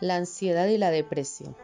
la 0.00 0.16
ansiedad 0.16 0.66
y 0.66 0.78
la 0.78 0.90
depresión. 0.90 1.56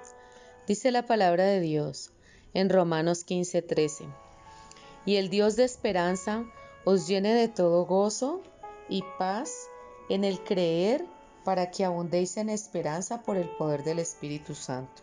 Dice 0.66 0.90
la 0.90 1.06
palabra 1.06 1.44
de 1.44 1.60
Dios 1.60 2.12
en 2.54 2.70
Romanos 2.70 3.24
15:13. 3.26 4.06
Y 5.04 5.16
el 5.16 5.30
Dios 5.30 5.56
de 5.56 5.64
esperanza 5.64 6.44
os 6.84 7.08
llene 7.08 7.34
de 7.34 7.48
todo 7.48 7.84
gozo 7.84 8.40
y 8.88 9.02
paz 9.18 9.50
en 10.08 10.24
el 10.24 10.42
creer 10.42 11.04
para 11.44 11.70
que 11.70 11.84
abundéis 11.84 12.36
en 12.36 12.48
esperanza 12.48 13.22
por 13.22 13.36
el 13.36 13.48
poder 13.48 13.82
del 13.84 13.98
Espíritu 13.98 14.54
Santo. 14.54 15.02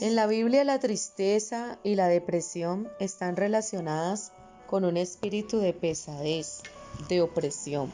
En 0.00 0.16
la 0.16 0.26
Biblia 0.26 0.64
la 0.64 0.78
tristeza 0.78 1.78
y 1.82 1.94
la 1.94 2.08
depresión 2.08 2.88
están 3.00 3.36
relacionadas 3.36 4.32
con 4.66 4.84
un 4.84 4.96
espíritu 4.96 5.58
de 5.58 5.74
pesadez, 5.74 6.62
de 7.08 7.20
opresión. 7.20 7.92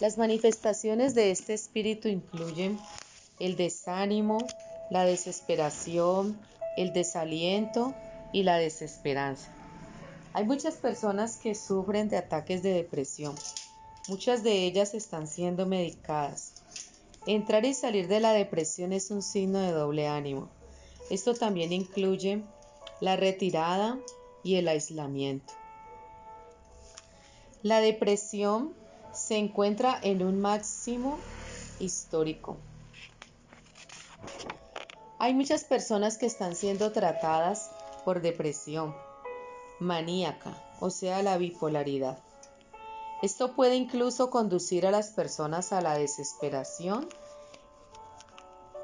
Las 0.00 0.16
manifestaciones 0.16 1.14
de 1.14 1.30
este 1.30 1.52
espíritu 1.52 2.08
incluyen 2.08 2.78
el 3.38 3.54
desánimo, 3.54 4.38
la 4.90 5.04
desesperación, 5.04 6.40
el 6.78 6.94
desaliento 6.94 7.94
y 8.32 8.42
la 8.42 8.56
desesperanza. 8.56 9.52
Hay 10.32 10.44
muchas 10.44 10.76
personas 10.76 11.36
que 11.36 11.54
sufren 11.54 12.08
de 12.08 12.16
ataques 12.16 12.62
de 12.62 12.72
depresión. 12.72 13.34
Muchas 14.08 14.42
de 14.42 14.64
ellas 14.64 14.94
están 14.94 15.26
siendo 15.26 15.66
medicadas. 15.66 16.54
Entrar 17.26 17.66
y 17.66 17.74
salir 17.74 18.08
de 18.08 18.20
la 18.20 18.32
depresión 18.32 18.94
es 18.94 19.10
un 19.10 19.20
signo 19.20 19.58
de 19.58 19.72
doble 19.72 20.08
ánimo. 20.08 20.48
Esto 21.10 21.34
también 21.34 21.74
incluye 21.74 22.42
la 23.02 23.16
retirada 23.16 23.98
y 24.42 24.54
el 24.54 24.68
aislamiento. 24.68 25.52
La 27.62 27.80
depresión 27.80 28.80
se 29.12 29.36
encuentra 29.36 29.98
en 30.02 30.22
un 30.22 30.40
máximo 30.40 31.18
histórico. 31.78 32.56
Hay 35.18 35.34
muchas 35.34 35.64
personas 35.64 36.16
que 36.16 36.26
están 36.26 36.54
siendo 36.54 36.92
tratadas 36.92 37.70
por 38.04 38.22
depresión 38.22 38.94
maníaca, 39.78 40.54
o 40.80 40.90
sea, 40.90 41.22
la 41.22 41.36
bipolaridad. 41.38 42.18
Esto 43.22 43.54
puede 43.54 43.76
incluso 43.76 44.30
conducir 44.30 44.86
a 44.86 44.90
las 44.90 45.10
personas 45.10 45.72
a 45.72 45.82
la 45.82 45.94
desesperación 45.94 47.08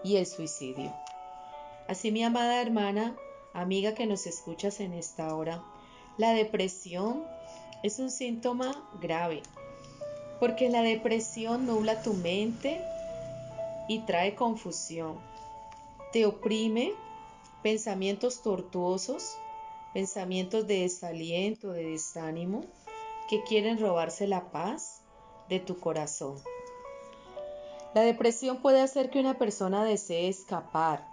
y 0.04 0.16
el 0.16 0.26
suicidio. 0.26 0.92
Así, 1.88 2.10
mi 2.12 2.22
amada 2.22 2.60
hermana, 2.60 3.16
amiga 3.54 3.94
que 3.94 4.06
nos 4.06 4.26
escuchas 4.26 4.80
en 4.80 4.92
esta 4.92 5.34
hora, 5.34 5.62
la 6.18 6.32
depresión 6.32 7.24
es 7.82 7.98
un 7.98 8.10
síntoma 8.10 8.74
grave 9.00 9.42
porque 10.38 10.68
la 10.68 10.82
depresión 10.82 11.66
nubla 11.66 12.02
tu 12.02 12.14
mente 12.14 12.80
y 13.88 14.00
trae 14.00 14.34
confusión. 14.34 15.18
Te 16.12 16.26
oprime 16.26 16.92
pensamientos 17.62 18.42
tortuosos, 18.42 19.36
pensamientos 19.92 20.66
de 20.66 20.80
desaliento, 20.80 21.72
de 21.72 21.84
desánimo, 21.84 22.64
que 23.28 23.42
quieren 23.44 23.78
robarse 23.80 24.26
la 24.26 24.50
paz 24.50 25.00
de 25.48 25.58
tu 25.60 25.78
corazón. 25.78 26.36
La 27.94 28.02
depresión 28.02 28.58
puede 28.58 28.82
hacer 28.82 29.10
que 29.10 29.20
una 29.20 29.38
persona 29.38 29.84
desee 29.84 30.28
escapar, 30.28 31.06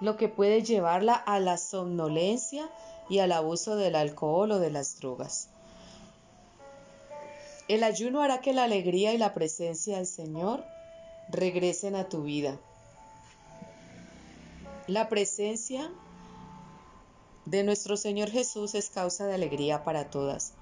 lo 0.00 0.16
que 0.16 0.28
puede 0.28 0.62
llevarla 0.62 1.14
a 1.14 1.38
la 1.38 1.56
somnolencia 1.56 2.68
y 3.08 3.20
al 3.20 3.30
abuso 3.30 3.76
del 3.76 3.94
alcohol 3.94 4.50
o 4.50 4.58
de 4.58 4.70
las 4.70 4.98
drogas. 4.98 5.48
El 7.68 7.84
ayuno 7.84 8.22
hará 8.22 8.40
que 8.40 8.52
la 8.52 8.64
alegría 8.64 9.14
y 9.14 9.18
la 9.18 9.34
presencia 9.34 9.96
del 9.96 10.06
Señor 10.06 10.64
regresen 11.28 11.94
a 11.94 12.08
tu 12.08 12.22
vida. 12.22 12.58
La 14.88 15.08
presencia 15.08 15.90
de 17.44 17.62
nuestro 17.62 17.96
Señor 17.96 18.30
Jesús 18.30 18.74
es 18.74 18.90
causa 18.90 19.26
de 19.26 19.34
alegría 19.34 19.84
para 19.84 20.10
todas. 20.10 20.54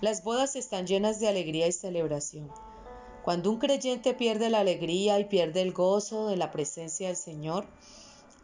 Las 0.00 0.24
bodas 0.24 0.56
están 0.56 0.86
llenas 0.86 1.20
de 1.20 1.28
alegría 1.28 1.66
y 1.66 1.72
celebración. 1.72 2.50
Cuando 3.22 3.50
un 3.50 3.58
creyente 3.58 4.14
pierde 4.14 4.48
la 4.48 4.60
alegría 4.60 5.18
y 5.20 5.26
pierde 5.26 5.60
el 5.60 5.72
gozo 5.72 6.28
de 6.28 6.38
la 6.38 6.50
presencia 6.50 7.08
del 7.08 7.16
Señor, 7.16 7.66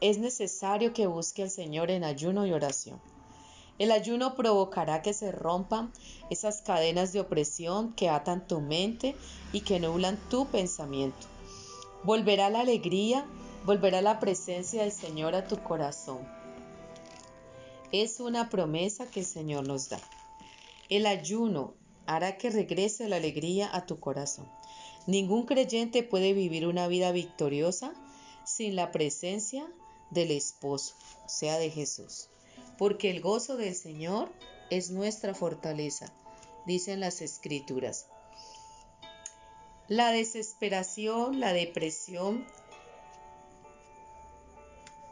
es 0.03 0.19
necesario 0.19 0.93
que 0.93 1.07
busque 1.07 1.43
al 1.43 1.51
Señor 1.51 1.91
en 1.91 2.05
ayuno 2.05 2.47
y 2.47 2.53
oración. 2.53 3.01
El 3.79 3.93
ayuno 3.93 4.35
provocará 4.37 5.03
que 5.03 5.13
se 5.13 5.33
rompan 5.33 5.93
esas 6.31 6.63
cadenas 6.63 7.13
de 7.13 7.21
opresión 7.21 7.93
que 7.93 8.09
atan 8.09 8.47
tu 8.47 8.61
mente 8.61 9.15
y 9.53 9.61
que 9.61 9.79
nublan 9.81 10.19
tu 10.31 10.47
pensamiento. 10.47 11.27
Volverá 12.03 12.49
la 12.49 12.61
alegría, 12.61 13.27
volverá 13.67 14.01
la 14.01 14.19
presencia 14.19 14.83
del 14.83 14.93
Señor 14.93 15.35
a 15.35 15.47
tu 15.47 15.63
corazón. 15.63 16.27
Es 17.93 18.19
una 18.19 18.49
promesa 18.49 19.07
que 19.11 19.21
el 19.21 19.27
Señor 19.27 19.67
nos 19.69 19.91
da. 19.91 20.01
El 20.89 21.05
ayuno 21.05 21.75
hará 22.07 22.39
que 22.39 22.49
regrese 22.49 23.09
la 23.09 23.17
alegría 23.17 23.69
a 23.75 23.85
tu 23.85 24.01
corazón. 24.01 24.51
Ningún 25.07 25.45
creyente 25.45 26.03
puede 26.03 26.33
vivir 26.33 26.67
una 26.67 26.89
vida 26.89 27.13
victoriosa 27.13 27.93
sin 28.45 28.75
la 28.75 28.91
presencia 28.91 29.71
del 30.11 30.31
esposo, 30.31 30.95
o 31.27 31.29
sea, 31.29 31.59
de 31.59 31.71
Jesús 31.71 32.31
porque 32.79 33.11
el 33.11 33.21
gozo 33.21 33.57
del 33.57 33.75
Señor 33.75 34.31
es 34.71 34.91
nuestra 34.91 35.35
fortaleza, 35.35 36.13
dicen 36.67 37.01
las 37.01 37.23
escrituras. 37.23 38.07
La 39.89 40.11
desesperación, 40.11 41.39
la 41.41 41.53
depresión, 41.53 42.47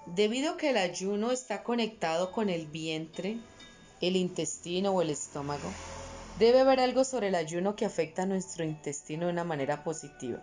debido 0.06 0.54
a 0.54 0.56
que 0.56 0.70
el 0.70 0.76
ayuno 0.76 1.30
está 1.30 1.62
conectado 1.62 2.32
con 2.32 2.50
el 2.50 2.66
vientre, 2.66 3.38
el 4.00 4.16
intestino 4.16 4.90
o 4.90 5.02
el 5.02 5.10
estómago, 5.10 5.70
debe 6.38 6.60
haber 6.60 6.80
algo 6.80 7.04
sobre 7.04 7.28
el 7.28 7.36
ayuno 7.36 7.76
que 7.76 7.84
afecta 7.84 8.22
a 8.22 8.26
nuestro 8.26 8.64
intestino 8.64 9.26
de 9.26 9.32
una 9.32 9.44
manera 9.44 9.84
positiva. 9.84 10.42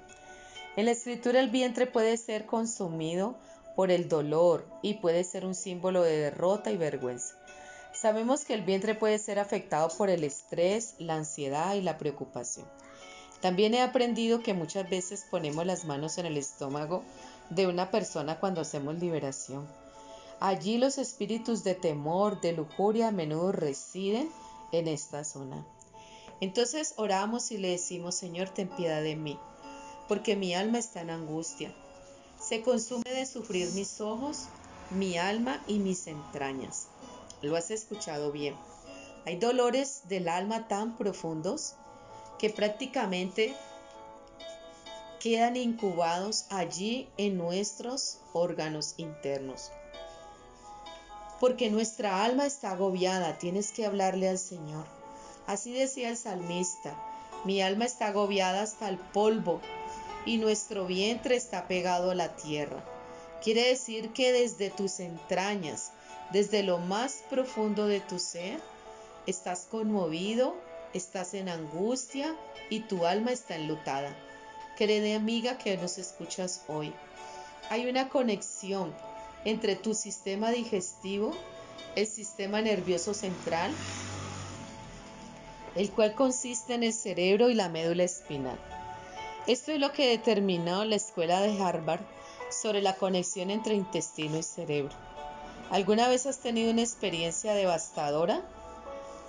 En 0.77 0.85
la 0.85 0.91
escritura 0.91 1.41
el 1.41 1.49
vientre 1.49 1.85
puede 1.85 2.15
ser 2.15 2.45
consumido 2.45 3.37
por 3.75 3.91
el 3.91 4.09
dolor 4.09 4.67
y 4.81 4.95
puede 4.95 5.23
ser 5.23 5.45
un 5.45 5.55
símbolo 5.55 6.01
de 6.03 6.17
derrota 6.17 6.71
y 6.71 6.77
vergüenza. 6.77 7.35
Sabemos 7.93 8.45
que 8.45 8.53
el 8.53 8.61
vientre 8.61 8.95
puede 8.95 9.19
ser 9.19 9.39
afectado 9.39 9.89
por 9.97 10.09
el 10.09 10.23
estrés, 10.23 10.95
la 10.97 11.15
ansiedad 11.15 11.75
y 11.75 11.81
la 11.81 11.97
preocupación. 11.97 12.65
También 13.41 13.73
he 13.73 13.81
aprendido 13.81 14.41
que 14.41 14.53
muchas 14.53 14.89
veces 14.89 15.25
ponemos 15.29 15.65
las 15.65 15.85
manos 15.85 16.17
en 16.17 16.25
el 16.25 16.37
estómago 16.37 17.03
de 17.49 17.67
una 17.67 17.91
persona 17.91 18.39
cuando 18.39 18.61
hacemos 18.61 18.99
liberación. 18.99 19.67
Allí 20.39 20.77
los 20.77 20.97
espíritus 20.97 21.63
de 21.63 21.75
temor, 21.75 22.39
de 22.41 22.53
lujuria 22.53 23.09
a 23.09 23.11
menudo 23.11 23.51
residen 23.51 24.29
en 24.71 24.87
esta 24.87 25.23
zona. 25.23 25.65
Entonces 26.39 26.93
oramos 26.97 27.51
y 27.51 27.57
le 27.57 27.69
decimos, 27.69 28.15
Señor, 28.15 28.49
ten 28.49 28.69
piedad 28.69 29.01
de 29.01 29.15
mí, 29.15 29.37
porque 30.07 30.35
mi 30.35 30.55
alma 30.55 30.79
está 30.79 31.01
en 31.01 31.11
angustia 31.11 31.73
se 32.41 32.63
consume 32.63 33.09
de 33.11 33.25
sufrir 33.25 33.71
mis 33.73 34.01
ojos, 34.01 34.47
mi 34.89 35.17
alma 35.17 35.63
y 35.67 35.79
mis 35.79 36.07
entrañas. 36.07 36.87
Lo 37.41 37.55
has 37.55 37.71
escuchado 37.71 38.31
bien. 38.31 38.55
Hay 39.25 39.37
dolores 39.37 40.01
del 40.09 40.27
alma 40.27 40.67
tan 40.67 40.97
profundos 40.97 41.75
que 42.39 42.49
prácticamente 42.49 43.55
quedan 45.19 45.55
incubados 45.55 46.45
allí 46.49 47.07
en 47.17 47.37
nuestros 47.37 48.17
órganos 48.33 48.95
internos. 48.97 49.71
Porque 51.39 51.69
nuestra 51.69 52.23
alma 52.23 52.47
está 52.47 52.71
agobiada, 52.71 53.37
tienes 53.37 53.71
que 53.71 53.85
hablarle 53.85 54.27
al 54.27 54.39
Señor. 54.39 54.85
Así 55.45 55.71
decía 55.71 56.09
el 56.09 56.17
salmista, 56.17 56.95
mi 57.45 57.61
alma 57.61 57.85
está 57.85 58.07
agobiada 58.07 58.63
hasta 58.63 58.89
el 58.89 58.97
polvo 58.97 59.61
y 60.25 60.37
nuestro 60.37 60.85
vientre 60.85 61.35
está 61.35 61.67
pegado 61.67 62.11
a 62.11 62.15
la 62.15 62.35
tierra. 62.35 62.83
Quiere 63.43 63.67
decir 63.67 64.11
que 64.11 64.31
desde 64.31 64.69
tus 64.69 64.99
entrañas, 64.99 65.91
desde 66.31 66.63
lo 66.63 66.77
más 66.77 67.23
profundo 67.29 67.87
de 67.87 67.99
tu 67.99 68.19
ser, 68.19 68.59
estás 69.25 69.67
conmovido, 69.69 70.55
estás 70.93 71.33
en 71.33 71.49
angustia 71.49 72.35
y 72.69 72.81
tu 72.81 73.05
alma 73.05 73.31
está 73.31 73.55
enlutada. 73.55 74.15
querida 74.77 75.15
amiga 75.15 75.57
que 75.57 75.77
nos 75.77 75.97
escuchas 75.97 76.63
hoy, 76.67 76.93
hay 77.69 77.87
una 77.87 78.09
conexión 78.09 78.93
entre 79.45 79.75
tu 79.75 79.93
sistema 79.93 80.51
digestivo, 80.51 81.35
el 81.95 82.07
sistema 82.07 82.61
nervioso 82.61 83.13
central, 83.13 83.71
el 85.75 85.89
cual 85.91 86.15
consiste 86.15 86.73
en 86.73 86.83
el 86.83 86.93
cerebro 86.93 87.49
y 87.49 87.53
la 87.53 87.69
médula 87.69 88.03
espinal. 88.03 88.59
Esto 89.51 89.73
es 89.73 89.81
lo 89.81 89.91
que 89.91 90.07
determinó 90.07 90.85
la 90.85 90.95
escuela 90.95 91.41
de 91.41 91.61
Harvard 91.61 91.99
sobre 92.49 92.81
la 92.81 92.95
conexión 92.95 93.51
entre 93.51 93.75
intestino 93.75 94.37
y 94.37 94.43
cerebro. 94.43 94.95
¿Alguna 95.69 96.07
vez 96.07 96.25
has 96.25 96.37
tenido 96.37 96.71
una 96.71 96.83
experiencia 96.83 97.53
devastadora? 97.53 98.45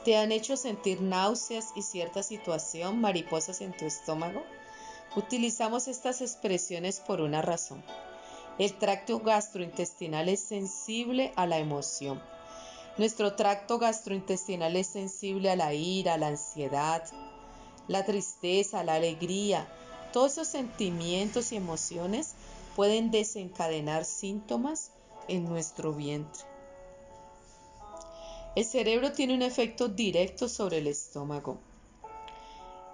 ¿Te 0.05 0.17
han 0.17 0.31
hecho 0.31 0.57
sentir 0.57 1.01
náuseas 1.01 1.73
y 1.75 1.83
cierta 1.83 2.23
situación, 2.23 3.01
mariposas 3.01 3.63
en 3.63 3.77
tu 3.77 3.85
estómago? 3.85 4.45
Utilizamos 5.17 5.89
estas 5.89 6.21
expresiones 6.21 7.01
por 7.01 7.21
una 7.21 7.43
razón. 7.43 7.83
El 8.61 8.75
tracto 8.75 9.19
gastrointestinal 9.19 10.29
es 10.29 10.39
sensible 10.39 11.33
a 11.35 11.49
la 11.49 11.59
emoción. 11.59 12.23
Nuestro 12.97 13.35
tracto 13.35 13.81
gastrointestinal 13.81 14.77
es 14.77 14.87
sensible 14.87 15.51
a 15.51 15.57
la 15.57 15.75
ira, 15.75 16.15
a 16.15 16.19
la 16.19 16.29
ansiedad, 16.29 17.03
la 17.89 18.05
tristeza, 18.05 18.85
la 18.85 18.95
alegría. 18.95 19.67
Todos 20.13 20.33
esos 20.33 20.49
sentimientos 20.49 21.53
y 21.53 21.57
emociones 21.57 22.35
pueden 22.77 23.11
desencadenar 23.11 24.05
síntomas 24.05 24.91
en 25.29 25.45
nuestro 25.45 25.93
vientre. 25.93 26.43
El 28.55 28.65
cerebro 28.67 29.13
tiene 29.13 29.35
un 29.35 29.41
efecto 29.41 29.89
directo 29.89 30.49
sobre 30.49 30.79
el 30.79 30.87
estómago. 30.87 31.59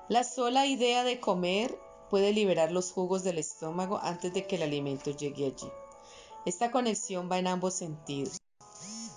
La 0.08 0.22
sola 0.22 0.66
idea 0.66 1.02
de 1.02 1.18
comer 1.18 1.76
puede 2.08 2.32
liberar 2.32 2.70
los 2.70 2.92
jugos 2.92 3.24
del 3.24 3.38
estómago 3.38 3.98
antes 4.00 4.32
de 4.32 4.46
que 4.46 4.56
el 4.56 4.62
alimento 4.62 5.10
llegue 5.10 5.46
allí. 5.46 5.68
Esta 6.46 6.70
conexión 6.70 7.28
va 7.30 7.38
en 7.38 7.48
ambos 7.48 7.74
sentidos 7.74 8.38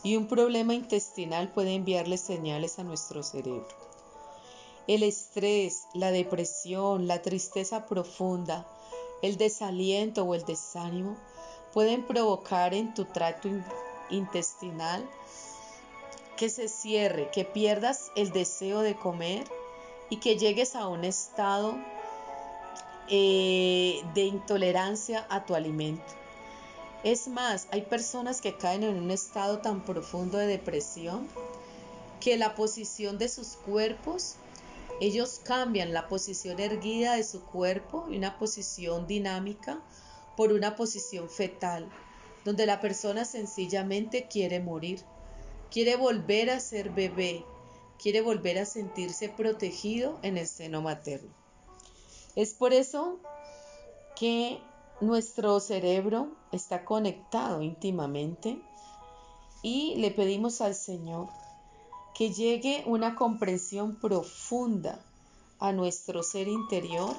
y 0.03 0.17
un 0.17 0.27
problema 0.27 0.73
intestinal 0.73 1.49
puede 1.49 1.75
enviarle 1.75 2.17
señales 2.17 2.79
a 2.79 2.83
nuestro 2.83 3.21
cerebro. 3.21 3.80
El 4.87 5.03
estrés, 5.03 5.83
la 5.93 6.11
depresión, 6.11 7.07
la 7.07 7.21
tristeza 7.21 7.85
profunda, 7.85 8.67
el 9.21 9.37
desaliento 9.37 10.23
o 10.23 10.35
el 10.35 10.43
desánimo 10.43 11.17
pueden 11.73 12.05
provocar 12.05 12.73
en 12.73 12.93
tu 12.93 13.05
tracto 13.05 13.49
intestinal 14.09 15.07
que 16.35 16.49
se 16.49 16.67
cierre, 16.67 17.29
que 17.31 17.45
pierdas 17.45 18.11
el 18.15 18.31
deseo 18.31 18.81
de 18.81 18.95
comer 18.95 19.47
y 20.09 20.17
que 20.17 20.37
llegues 20.37 20.75
a 20.75 20.87
un 20.87 21.05
estado 21.05 21.75
eh, 23.09 24.01
de 24.13 24.21
intolerancia 24.21 25.25
a 25.29 25.45
tu 25.45 25.53
alimento. 25.53 26.03
Es 27.03 27.27
más, 27.27 27.67
hay 27.71 27.81
personas 27.81 28.41
que 28.41 28.57
caen 28.57 28.83
en 28.83 28.95
un 28.95 29.11
estado 29.11 29.59
tan 29.59 29.81
profundo 29.81 30.37
de 30.37 30.47
depresión 30.47 31.27
que 32.19 32.37
la 32.37 32.55
posición 32.55 33.17
de 33.17 33.27
sus 33.27 33.57
cuerpos, 33.57 34.35
ellos 35.01 35.41
cambian 35.43 35.93
la 35.93 36.07
posición 36.07 36.59
erguida 36.59 37.15
de 37.15 37.23
su 37.23 37.43
cuerpo 37.43 38.05
y 38.07 38.17
una 38.17 38.37
posición 38.37 39.07
dinámica 39.07 39.81
por 40.37 40.53
una 40.53 40.75
posición 40.75 41.27
fetal, 41.27 41.89
donde 42.45 42.67
la 42.67 42.79
persona 42.79 43.25
sencillamente 43.25 44.27
quiere 44.27 44.59
morir, 44.59 45.01
quiere 45.71 45.95
volver 45.95 46.51
a 46.51 46.59
ser 46.59 46.91
bebé, 46.91 47.43
quiere 47.97 48.21
volver 48.21 48.59
a 48.59 48.65
sentirse 48.65 49.27
protegido 49.27 50.19
en 50.21 50.37
el 50.37 50.45
seno 50.45 50.83
materno. 50.83 51.33
Es 52.35 52.53
por 52.53 52.71
eso 52.71 53.19
que 54.15 54.61
nuestro 54.99 55.59
cerebro 55.59 56.29
está 56.51 56.85
conectado 56.85 57.63
íntimamente 57.63 58.61
y 59.63 59.95
le 59.95 60.11
pedimos 60.11 60.61
al 60.61 60.75
Señor 60.75 61.27
que 62.13 62.31
llegue 62.31 62.83
una 62.85 63.15
comprensión 63.15 63.95
profunda 63.95 64.99
a 65.59 65.71
nuestro 65.71 66.23
ser 66.23 66.47
interior 66.47 67.15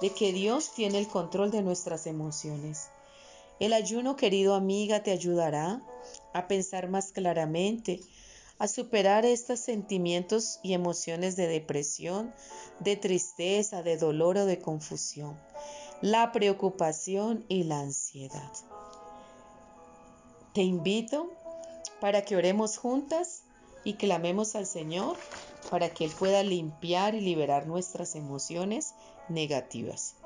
de 0.00 0.10
que 0.10 0.32
Dios 0.32 0.72
tiene 0.74 0.98
el 0.98 1.08
control 1.08 1.50
de 1.50 1.62
nuestras 1.62 2.06
emociones. 2.06 2.88
El 3.58 3.72
ayuno, 3.72 4.16
querido 4.16 4.54
amiga, 4.54 5.02
te 5.02 5.10
ayudará 5.10 5.82
a 6.34 6.46
pensar 6.46 6.88
más 6.88 7.12
claramente, 7.12 8.00
a 8.58 8.68
superar 8.68 9.24
estos 9.24 9.60
sentimientos 9.60 10.60
y 10.62 10.74
emociones 10.74 11.36
de 11.36 11.46
depresión, 11.46 12.34
de 12.80 12.96
tristeza, 12.96 13.82
de 13.82 13.96
dolor 13.96 14.38
o 14.38 14.46
de 14.46 14.60
confusión, 14.60 15.38
la 16.02 16.32
preocupación 16.32 17.44
y 17.48 17.64
la 17.64 17.80
ansiedad. 17.80 18.52
Te 20.52 20.62
invito 20.62 21.30
para 22.00 22.22
que 22.22 22.36
oremos 22.36 22.76
juntas 22.76 23.42
y 23.86 23.94
clamemos 23.94 24.56
al 24.56 24.66
Señor 24.66 25.16
para 25.70 25.90
que 25.90 26.04
Él 26.04 26.10
pueda 26.18 26.42
limpiar 26.42 27.14
y 27.14 27.20
liberar 27.20 27.68
nuestras 27.68 28.16
emociones 28.16 28.96
negativas. 29.28 30.16